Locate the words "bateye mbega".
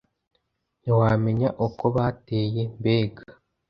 1.95-3.23